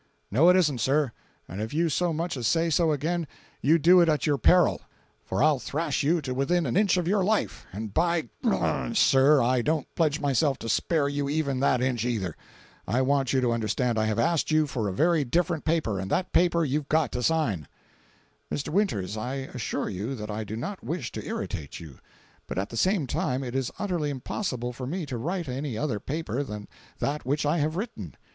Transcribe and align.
"No 0.31 0.49
it 0.49 0.55
isn't, 0.55 0.79
sir, 0.81 1.11
and 1.47 1.61
if 1.61 1.75
you 1.75 1.87
so 1.87 2.11
much 2.11 2.35
as 2.35 2.47
say 2.47 2.71
so 2.71 2.91
again 2.91 3.27
you 3.61 3.77
do 3.77 4.01
it 4.01 4.09
at 4.09 4.25
your 4.25 4.39
peril, 4.39 4.81
for 5.23 5.43
I'll 5.43 5.59
thrash 5.59 6.01
you 6.01 6.21
to 6.21 6.33
within 6.33 6.65
an 6.65 6.75
inch 6.75 6.97
of 6.97 7.07
your 7.07 7.23
life, 7.23 7.67
and, 7.71 7.93
by—, 7.93 8.27
sir, 8.95 9.43
I 9.43 9.61
don't 9.61 9.87
pledge 9.93 10.19
myself 10.19 10.57
to 10.57 10.69
spare 10.69 11.07
you 11.07 11.29
even 11.29 11.59
that 11.59 11.83
inch 11.83 12.03
either. 12.03 12.35
I 12.87 13.03
want 13.03 13.31
you 13.31 13.41
to 13.41 13.51
understand 13.51 13.99
I 13.99 14.05
have 14.07 14.17
asked 14.17 14.49
you 14.49 14.65
for 14.65 14.87
a 14.87 14.91
very 14.91 15.23
different 15.23 15.65
paper, 15.65 15.99
and 15.99 16.09
that 16.09 16.33
paper 16.33 16.65
you've 16.65 16.89
got 16.89 17.11
to 17.11 17.21
sign." 17.21 17.67
"Mr. 18.51 18.69
Winters, 18.69 19.17
I 19.17 19.35
assure 19.53 19.87
you 19.87 20.15
that 20.15 20.31
I 20.31 20.43
do 20.43 20.55
not 20.55 20.83
wish 20.83 21.11
to 21.11 21.23
irritate 21.23 21.79
you, 21.79 21.99
but, 22.47 22.57
at 22.57 22.69
the 22.69 22.75
same 22.75 23.05
time, 23.05 23.43
it 23.43 23.53
is 23.53 23.69
utterly 23.77 24.09
impossible 24.09 24.73
for 24.73 24.87
me 24.87 25.05
to 25.05 25.17
write 25.19 25.47
any 25.47 25.77
other 25.77 25.99
paper 25.99 26.41
than 26.41 26.67
that 26.97 27.23
which 27.23 27.45
I 27.45 27.59
have 27.59 27.75
written. 27.75 28.15